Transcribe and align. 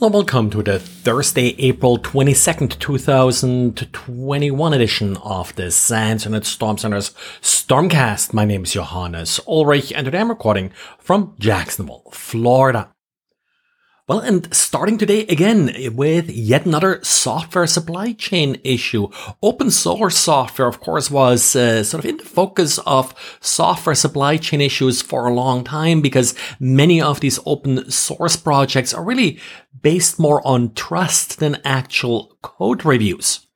Hello, 0.00 0.12
welcome 0.12 0.48
to 0.50 0.62
the 0.62 0.78
Thursday, 0.78 1.56
April 1.58 1.98
22nd, 1.98 2.78
2021 2.78 4.72
edition 4.72 5.16
of 5.16 5.52
the 5.56 5.72
SANS 5.72 6.24
Internet 6.24 6.46
Storm 6.46 6.78
Center's 6.78 7.10
Stormcast. 7.42 8.32
My 8.32 8.44
name 8.44 8.62
is 8.62 8.74
Johannes 8.74 9.40
Ulrich 9.48 9.92
and 9.92 10.04
today 10.04 10.20
I'm 10.20 10.28
recording 10.28 10.70
from 11.00 11.34
Jacksonville, 11.40 12.04
Florida. 12.12 12.92
Well, 14.08 14.20
and 14.20 14.48
starting 14.54 14.96
today 14.96 15.26
again 15.26 15.70
with 15.94 16.30
yet 16.30 16.64
another 16.64 17.00
software 17.02 17.66
supply 17.66 18.14
chain 18.14 18.58
issue. 18.64 19.08
Open 19.42 19.70
source 19.70 20.16
software, 20.16 20.66
of 20.66 20.80
course, 20.80 21.10
was 21.10 21.54
uh, 21.54 21.84
sort 21.84 22.04
of 22.04 22.08
in 22.08 22.16
the 22.16 22.24
focus 22.24 22.78
of 22.86 23.14
software 23.42 23.94
supply 23.94 24.38
chain 24.38 24.62
issues 24.62 25.02
for 25.02 25.26
a 25.26 25.34
long 25.34 25.62
time 25.62 26.00
because 26.00 26.34
many 26.58 27.02
of 27.02 27.20
these 27.20 27.38
open 27.44 27.90
source 27.90 28.34
projects 28.34 28.94
are 28.94 29.04
really 29.04 29.38
based 29.82 30.18
more 30.18 30.40
on 30.46 30.72
trust 30.72 31.38
than 31.38 31.60
actual 31.62 32.38
code 32.40 32.86
reviews. 32.86 33.47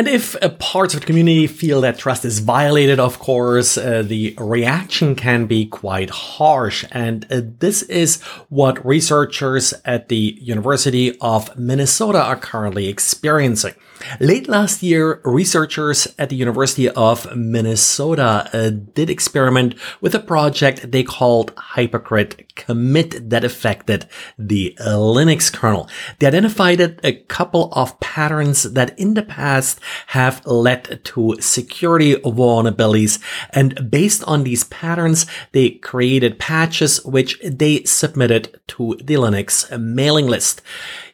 And 0.00 0.08
if 0.08 0.34
parts 0.58 0.94
of 0.94 1.00
the 1.00 1.06
community 1.06 1.46
feel 1.46 1.82
that 1.82 1.98
trust 1.98 2.24
is 2.24 2.38
violated, 2.38 2.98
of 2.98 3.18
course, 3.18 3.76
uh, 3.76 4.02
the 4.02 4.34
reaction 4.38 5.14
can 5.14 5.44
be 5.44 5.66
quite 5.66 6.08
harsh. 6.08 6.86
And 6.90 7.26
uh, 7.30 7.42
this 7.58 7.82
is 7.82 8.22
what 8.48 8.82
researchers 8.82 9.74
at 9.84 10.08
the 10.08 10.38
University 10.40 11.18
of 11.18 11.54
Minnesota 11.58 12.22
are 12.22 12.36
currently 12.36 12.88
experiencing. 12.88 13.74
Late 14.18 14.48
last 14.48 14.82
year, 14.82 15.20
researchers 15.24 16.08
at 16.18 16.30
the 16.30 16.36
University 16.36 16.88
of 16.88 17.36
Minnesota 17.36 18.48
uh, 18.54 18.70
did 18.70 19.10
experiment 19.10 19.74
with 20.00 20.14
a 20.14 20.18
project 20.18 20.90
they 20.90 21.02
called 21.02 21.52
Hypocrite 21.76 22.54
Commit 22.54 23.28
that 23.28 23.44
affected 23.44 24.06
the 24.38 24.74
Linux 24.80 25.52
kernel. 25.52 25.90
They 26.18 26.26
identified 26.26 26.80
a 26.80 27.12
couple 27.28 27.70
of 27.72 28.00
patterns 28.00 28.62
that 28.62 28.98
in 28.98 29.12
the 29.12 29.22
past 29.22 29.80
have 30.08 30.44
led 30.46 31.00
to 31.04 31.36
security 31.40 32.16
vulnerabilities. 32.16 33.20
And 33.50 33.90
based 33.90 34.24
on 34.24 34.44
these 34.44 34.64
patterns, 34.64 35.26
they 35.52 35.70
created 35.70 36.38
patches 36.38 37.04
which 37.04 37.38
they 37.44 37.84
submitted 37.84 38.60
to 38.68 38.96
the 39.02 39.14
Linux 39.14 39.78
mailing 39.78 40.26
list. 40.26 40.62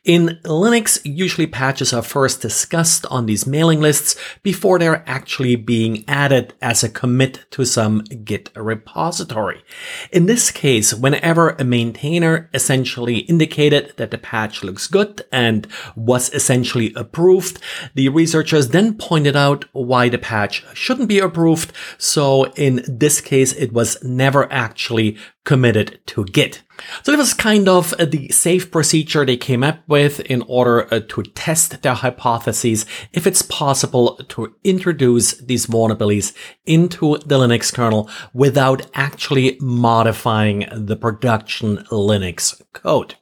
In 0.07 0.39
Linux, 0.45 1.01
usually 1.03 1.49
patches 1.49 1.93
are 1.93 2.01
first 2.01 2.41
discussed 2.41 3.07
on 3.07 3.27
these 3.27 3.45
mailing 3.45 3.81
lists 3.81 4.15
before 4.45 4.79
they're 4.79 5.03
actually 5.05 5.57
being 5.57 6.05
added 6.07 6.55
as 6.63 6.85
a 6.85 6.89
commit 6.89 7.45
to 7.51 7.65
some 7.65 8.03
Git 8.23 8.51
repository. 8.55 9.65
In 10.13 10.27
this 10.27 10.53
case, 10.53 10.95
whenever 10.95 11.51
a 11.51 11.65
maintainer 11.65 12.49
essentially 12.55 13.19
indicated 13.19 13.95
that 13.97 14.13
the 14.13 14.19
patch 14.19 14.63
looks 14.63 14.87
good 14.87 15.23
and 15.33 15.67
was 15.97 16.33
essentially 16.33 16.93
approved, 16.95 17.59
the 17.95 18.09
researchers 18.09 18.69
then 18.69 18.95
pointed 18.95 19.35
out 19.35 19.65
why 19.73 20.09
the 20.09 20.19
patch 20.19 20.65
shouldn't 20.73 21.09
be 21.09 21.19
approved. 21.19 21.73
So 21.99 22.45
in 22.53 22.85
this 22.87 23.21
case, 23.21 23.53
it 23.55 23.73
was 23.73 24.01
never 24.05 24.51
actually 24.53 25.17
committed 25.47 25.99
to 26.07 26.25
Git. 26.27 26.63
So 27.03 27.13
that 27.13 27.19
was 27.19 27.33
kind 27.33 27.69
of 27.69 27.95
uh, 27.95 28.05
the 28.05 28.29
safe 28.29 28.71
procedure 28.71 29.25
they 29.25 29.39
came 29.39 29.63
up 29.63 29.79
with 29.89 30.21
in 30.21 30.43
order 30.43 30.93
uh, 30.93 31.01
to 31.09 31.23
test 31.23 31.81
their 31.81 31.95
hypotheses 31.95 32.85
if 33.13 33.27
it's 33.27 33.41
possible 33.41 34.17
to 34.29 34.55
introduce 34.65 35.39
these 35.39 35.67
vulnerabilities 35.67 36.35
into 36.67 37.17
the 37.19 37.39
Linux 37.39 37.73
kernel 37.73 38.11
without 38.35 38.91
actually 38.93 39.57
modifying 39.61 40.67
the 40.71 40.97
production 40.97 41.79
Linux 41.91 42.61
code. 42.75 43.15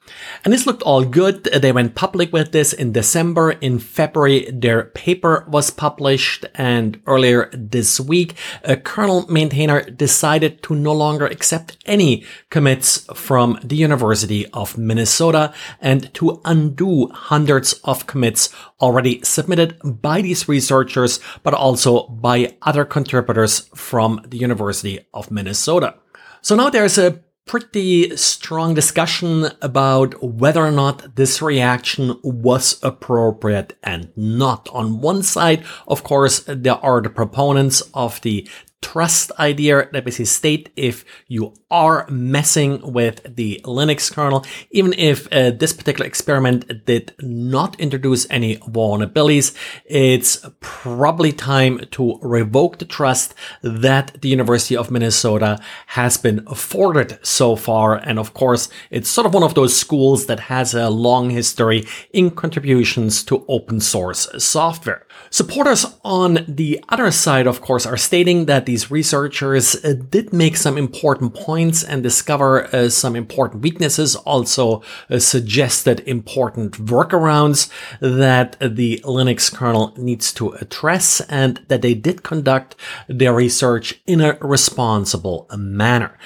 And 0.45 0.53
this 0.53 0.67
looked 0.67 0.83
all 0.83 1.05
good. 1.05 1.45
They 1.45 1.73
went 1.73 1.95
public 1.95 2.33
with 2.33 2.53
this 2.53 2.73
in 2.73 2.93
December. 2.93 3.53
In 3.53 3.79
February, 3.79 4.51
their 4.53 4.85
paper 4.85 5.45
was 5.49 5.71
published. 5.71 6.45
And 6.55 7.01
earlier 7.07 7.51
this 7.53 7.99
week, 7.99 8.35
a 8.63 8.77
kernel 8.77 9.27
maintainer 9.29 9.83
decided 9.83 10.63
to 10.65 10.75
no 10.75 10.93
longer 10.93 11.27
accept 11.27 11.79
any 11.87 12.25
commits 12.51 13.07
from 13.15 13.59
the 13.63 13.77
University 13.77 14.47
of 14.49 14.77
Minnesota 14.77 15.55
and 15.81 16.13
to 16.15 16.41
undo 16.45 17.09
hundreds 17.09 17.75
of 17.85 18.07
commits 18.07 18.51
already 18.81 19.23
submitted 19.23 19.79
by 19.83 20.21
these 20.21 20.49
researchers, 20.49 21.21
but 21.43 21.55
also 21.55 22.07
by 22.09 22.57
other 22.63 22.85
contributors 22.85 23.71
from 23.75 24.21
the 24.29 24.39
University 24.39 25.01
of 25.15 25.31
Minnesota. 25.31 25.95
So 26.43 26.55
now 26.55 26.69
there's 26.69 26.99
a 26.99 27.23
pretty 27.47 28.17
strong 28.17 28.75
discussion 28.75 29.49
about 29.61 30.23
whether 30.23 30.65
or 30.65 30.71
not 30.71 31.17
this 31.17 31.43
reaction 31.43 32.19
was 32.23 32.79
appropriate 32.83 33.77
and 33.83 34.11
not. 34.17 34.69
On 34.73 35.01
one 35.01 35.23
side, 35.23 35.65
of 35.87 36.03
course, 36.05 36.41
there 36.47 36.83
are 36.85 37.03
the 37.03 37.11
proponents 37.11 37.83
of 37.93 38.21
the 38.23 38.49
trust 38.85 39.33
idea 39.39 39.89
that 39.93 40.05
basically 40.05 40.27
state 40.27 40.69
if 40.77 41.07
you 41.27 41.55
are 41.71 42.07
messing 42.11 42.93
with 42.93 43.17
the 43.37 43.61
Linux 43.65 44.13
kernel, 44.13 44.45
even 44.71 44.93
if 44.93 45.27
uh, 45.33 45.51
this 45.53 45.73
particular 45.73 46.07
experiment 46.07 46.85
did 46.85 47.15
not 47.21 47.81
introduce 47.81 48.27
any 48.29 48.57
vulnerabilities, 48.59 49.55
it's 49.87 50.45
probably 50.61 51.33
time 51.33 51.81
to 51.93 52.19
revoke 52.21 52.79
the 52.79 52.85
trust 52.85 53.35
that 53.63 54.21
the 54.21 54.29
University 54.29 54.77
of 54.77 54.91
Minnesota 54.91 55.59
has 55.87 56.19
been 56.19 56.45
afforded 56.47 57.19
so 57.23 57.57
far. 57.57 57.97
And 57.97 58.19
of 58.19 58.35
course, 58.35 58.69
it's 58.91 59.09
sort 59.09 59.27
of 59.27 59.33
one 59.33 59.43
of 59.43 59.55
those 59.55 59.75
schools 59.75 60.27
that 60.27 60.41
has 60.41 60.75
a 60.75 60.91
long 60.91 61.31
history 61.31 61.87
in 62.13 62.31
contributions 62.31 63.25
to 63.25 63.47
open 63.49 63.81
source 63.81 64.29
software. 64.37 65.07
Supporters 65.31 65.87
on 66.05 66.45
the 66.47 66.85
other 66.91 67.11
side, 67.11 67.47
of 67.47 67.61
course, 67.61 67.87
are 67.87 67.97
stating 67.97 68.45
that 68.47 68.67
these 68.75 68.91
researchers 68.91 69.77
uh, 69.85 69.95
did 70.11 70.33
make 70.33 70.57
some 70.57 70.77
important 70.77 71.33
points 71.33 71.85
and 71.85 72.03
discover 72.03 72.65
uh, 72.75 72.89
some 72.89 73.15
important 73.15 73.63
weaknesses, 73.63 74.17
also 74.17 74.83
uh, 75.09 75.21
suggested 75.21 76.01
important 76.07 76.73
workarounds 76.73 77.71
that 78.01 78.57
the 78.61 79.01
Linux 79.05 79.55
kernel 79.55 79.95
needs 79.97 80.33
to 80.33 80.51
address 80.55 81.21
and 81.29 81.63
that 81.69 81.83
they 81.83 81.95
did 81.95 82.25
conduct 82.25 82.75
their 83.07 83.33
research 83.33 84.01
in 84.07 84.21
a 84.21 84.37
responsible 84.41 85.47
manner. 85.57 86.19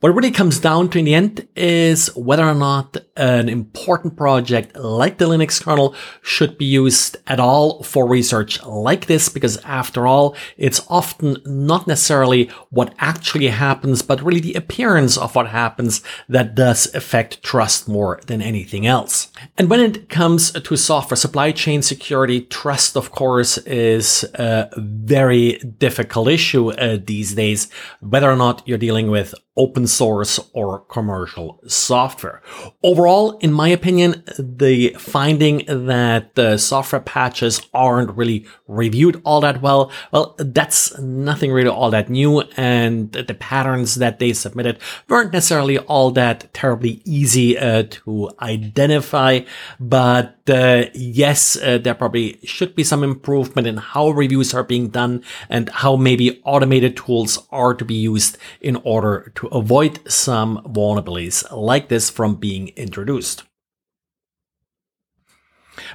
What 0.00 0.14
really 0.14 0.30
comes 0.30 0.60
down 0.60 0.90
to 0.90 0.98
in 0.98 1.06
the 1.06 1.14
end 1.14 1.48
is 1.56 2.14
whether 2.14 2.44
or 2.44 2.54
not 2.54 2.98
an 3.16 3.48
important 3.48 4.14
project 4.16 4.76
like 4.76 5.16
the 5.16 5.24
Linux 5.24 5.62
kernel 5.62 5.94
should 6.20 6.58
be 6.58 6.66
used 6.66 7.16
at 7.26 7.40
all 7.40 7.82
for 7.82 8.06
research 8.06 8.62
like 8.64 9.06
this, 9.06 9.30
because 9.30 9.56
after 9.58 10.06
all, 10.06 10.36
it's 10.58 10.84
often 10.90 11.38
not 11.46 11.86
necessarily 11.86 12.50
what 12.68 12.94
actually 12.98 13.48
happens, 13.48 14.02
but 14.02 14.22
really 14.22 14.40
the 14.40 14.54
appearance 14.54 15.16
of 15.16 15.34
what 15.34 15.48
happens 15.48 16.02
that 16.28 16.54
does 16.54 16.94
affect 16.94 17.42
trust 17.42 17.88
more 17.88 18.20
than 18.26 18.42
anything 18.42 18.86
else. 18.86 19.28
And 19.56 19.70
when 19.70 19.80
it 19.80 20.10
comes 20.10 20.52
to 20.52 20.76
software 20.76 21.16
supply 21.16 21.52
chain 21.52 21.80
security, 21.80 22.42
trust, 22.42 22.96
of 22.96 23.12
course, 23.12 23.56
is 23.58 24.24
a 24.34 24.68
very 24.76 25.58
difficult 25.78 26.28
issue 26.28 26.70
uh, 26.72 26.98
these 27.02 27.34
days, 27.34 27.68
whether 28.00 28.30
or 28.30 28.36
not 28.36 28.62
you're 28.66 28.76
dealing 28.76 29.10
with 29.10 29.34
open 29.56 29.86
source 29.86 30.38
or 30.52 30.80
commercial 30.80 31.60
software. 31.66 32.42
Overall, 32.82 33.38
in 33.38 33.52
my 33.52 33.68
opinion, 33.68 34.22
the 34.38 34.90
finding 34.98 35.64
that 35.66 36.34
the 36.34 36.58
software 36.58 37.00
patches 37.00 37.60
aren't 37.72 38.16
really 38.16 38.46
reviewed 38.68 39.20
all 39.24 39.40
that 39.40 39.62
well, 39.62 39.90
well, 40.12 40.34
that's 40.38 40.98
nothing 40.98 41.52
really 41.52 41.68
all 41.68 41.90
that 41.90 42.10
new. 42.10 42.40
And 42.56 43.12
the 43.12 43.34
patterns 43.34 43.96
that 43.96 44.18
they 44.18 44.32
submitted 44.32 44.78
weren't 45.08 45.32
necessarily 45.32 45.78
all 45.78 46.10
that 46.12 46.52
terribly 46.52 47.00
easy 47.04 47.58
uh, 47.58 47.84
to 47.90 48.30
identify. 48.40 49.40
But 49.80 50.36
uh, 50.48 50.84
yes, 50.94 51.56
uh, 51.56 51.78
there 51.78 51.94
probably 51.94 52.38
should 52.44 52.74
be 52.74 52.84
some 52.84 53.02
improvement 53.02 53.66
in 53.66 53.78
how 53.78 54.10
reviews 54.10 54.54
are 54.54 54.64
being 54.64 54.88
done 54.88 55.24
and 55.48 55.68
how 55.70 55.96
maybe 55.96 56.40
automated 56.44 56.96
tools 56.96 57.46
are 57.50 57.74
to 57.74 57.84
be 57.84 57.94
used 57.94 58.38
in 58.60 58.76
order 58.76 59.32
to 59.36 59.45
avoid 59.48 60.00
some 60.10 60.58
vulnerabilities 60.66 61.44
like 61.50 61.88
this 61.88 62.10
from 62.10 62.36
being 62.36 62.68
introduced. 62.76 63.44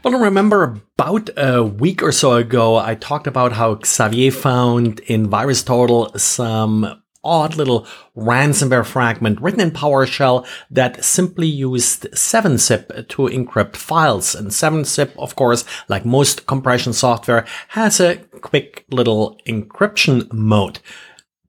I 0.06 0.10
remember 0.10 0.80
about 0.98 1.30
a 1.38 1.64
week 1.64 2.04
or 2.04 2.12
so 2.12 2.34
ago, 2.34 2.78
I 2.78 2.96
talked 2.96 3.28
about 3.28 3.54
how 3.54 3.80
Xavier 3.84 4.32
found 4.32 5.00
in 5.02 5.28
VirusTotal 5.28 6.20
some 6.20 7.02
odd 7.24 7.56
little 7.56 7.86
ransomware 8.18 8.86
fragment 8.86 9.40
written 9.42 9.60
in 9.60 9.70
PowerShell 9.70 10.46
that 10.72 11.04
simply 11.04 11.46
used 11.46 12.08
7-zip 12.14 13.10
to 13.10 13.24
encrypt 13.24 13.76
files. 13.76 14.34
And 14.34 14.48
7-zip, 14.50 15.14
of 15.20 15.36
course, 15.36 15.64
like 15.88 16.04
most 16.04 16.48
compression 16.48 16.94
software, 16.94 17.46
has 17.70 18.00
a 18.00 18.18
quick 18.42 18.86
little 18.90 19.40
encryption 19.48 20.34
mode. 20.34 20.80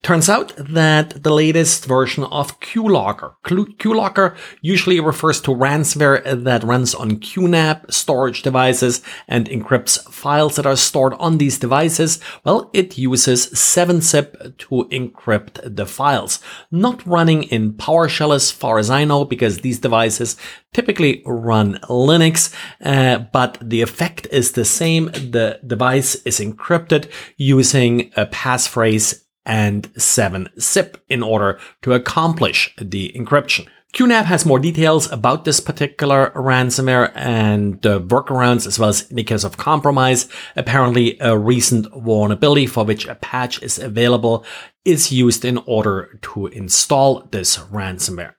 Turns 0.03 0.29
out 0.29 0.53
that 0.57 1.23
the 1.23 1.33
latest 1.33 1.85
version 1.85 2.25
of 2.25 2.59
QLocker, 2.59 3.35
QLocker 3.45 4.37
usually 4.61 4.99
refers 4.99 5.41
to 5.43 5.53
ransomware 5.53 6.43
that 6.43 6.65
runs 6.65 6.93
on 6.93 7.21
QNAP 7.21 7.93
storage 7.93 8.43
devices 8.43 9.01
and 9.29 9.49
encrypts 9.49 10.03
files 10.13 10.57
that 10.57 10.67
are 10.67 10.75
stored 10.75 11.15
on 11.21 11.39
these 11.39 11.57
devices. 11.57 12.19
Well, 12.45 12.69
it 12.73 12.99
uses 12.99 13.47
7-zip 13.53 14.59
to 14.59 14.89
encrypt 14.91 15.77
the 15.77 15.87
files. 15.87 16.41
Not 16.73 17.07
running 17.07 17.45
in 17.45 17.75
PowerShell 17.75 18.35
as 18.35 18.51
far 18.51 18.79
as 18.79 18.91
I 18.91 19.05
know, 19.05 19.25
because 19.25 19.59
these 19.59 19.79
devices 19.79 20.37
typically 20.75 21.23
run 21.27 21.79
Linux, 21.89 22.53
uh, 22.85 23.19
but 23.33 23.57
the 23.63 23.83
effect 23.83 24.27
is 24.33 24.53
the 24.53 24.65
same. 24.65 25.07
The 25.13 25.61
device 25.65 26.17
is 26.25 26.41
encrypted 26.41 27.09
using 27.37 28.11
a 28.17 28.27
passphrase 28.27 29.23
and 29.45 29.93
7-zip 29.95 31.03
in 31.09 31.23
order 31.23 31.59
to 31.83 31.93
accomplish 31.93 32.75
the 32.81 33.13
encryption. 33.17 33.67
QNAP 33.95 34.25
has 34.25 34.47
more 34.47 34.59
details 34.59 35.13
about 35.13 35.45
this 35.45 35.61
particular 35.61 36.31
ransomware 36.35 37.13
and 37.15 37.85
uh, 37.85 38.01
workarounds 38.01 38.67
as 38.67 38.79
well 38.79 38.89
as 38.89 39.11
indicators 39.11 39.45
of 39.45 39.59
compromise. 39.59 40.31
Apparently 40.57 41.19
a 41.21 41.37
recent 41.37 41.93
vulnerability 41.93 42.67
for 42.67 42.87
which 42.87 43.07
a 43.07 43.17
patch 43.17 43.63
is 43.63 43.79
available 43.79 44.47
is 44.87 45.13
used 45.13 45.45
in 45.45 45.59
order 45.67 46.19
to 46.23 46.47
install 46.47 47.29
this 47.33 47.59
ransomware. 47.59 48.33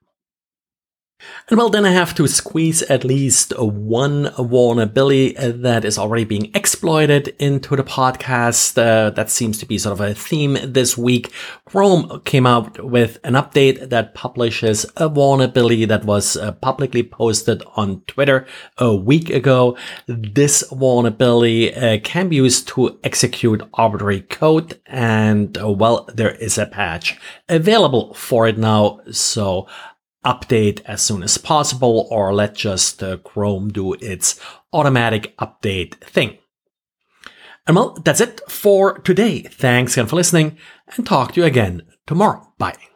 And 1.49 1.57
well, 1.57 1.69
then 1.69 1.85
I 1.85 1.91
have 1.91 2.15
to 2.15 2.27
squeeze 2.27 2.81
at 2.83 3.03
least 3.03 3.53
one 3.59 4.31
vulnerability 4.37 5.33
that 5.33 5.83
is 5.83 5.97
already 5.97 6.23
being 6.23 6.51
exploited 6.55 7.35
into 7.39 7.75
the 7.75 7.83
podcast. 7.83 8.77
Uh, 8.77 9.09
that 9.11 9.29
seems 9.29 9.57
to 9.59 9.65
be 9.65 9.77
sort 9.77 9.93
of 9.93 10.01
a 10.01 10.13
theme 10.13 10.57
this 10.63 10.97
week. 10.97 11.31
Chrome 11.65 12.21
came 12.21 12.45
out 12.45 12.83
with 12.83 13.19
an 13.23 13.33
update 13.33 13.89
that 13.89 14.13
publishes 14.13 14.85
a 14.95 15.09
vulnerability 15.09 15.85
that 15.85 16.05
was 16.05 16.37
uh, 16.37 16.53
publicly 16.53 17.03
posted 17.03 17.63
on 17.75 18.01
Twitter 18.07 18.47
a 18.77 18.95
week 18.95 19.29
ago. 19.29 19.77
This 20.07 20.63
vulnerability 20.71 21.73
uh, 21.73 21.99
can 22.03 22.29
be 22.29 22.37
used 22.37 22.67
to 22.69 22.99
execute 23.03 23.61
arbitrary 23.73 24.21
code. 24.21 24.79
And 24.85 25.57
uh, 25.57 25.71
well, 25.71 26.09
there 26.13 26.35
is 26.35 26.57
a 26.57 26.65
patch 26.65 27.19
available 27.49 28.13
for 28.13 28.47
it 28.47 28.57
now. 28.57 29.01
So 29.11 29.67
update 30.23 30.81
as 30.85 31.01
soon 31.01 31.23
as 31.23 31.37
possible, 31.37 32.07
or 32.09 32.33
let 32.33 32.55
just 32.55 33.03
uh, 33.03 33.17
Chrome 33.17 33.69
do 33.69 33.93
its 33.93 34.39
automatic 34.71 35.35
update 35.37 35.95
thing. 35.95 36.37
And 37.65 37.75
well, 37.75 37.97
that's 38.03 38.21
it 38.21 38.41
for 38.49 38.99
today. 38.99 39.41
Thanks 39.41 39.93
again 39.93 40.07
for 40.07 40.15
listening 40.15 40.57
and 40.95 41.05
talk 41.05 41.33
to 41.33 41.41
you 41.41 41.45
again 41.45 41.83
tomorrow. 42.05 42.53
Bye. 42.57 42.92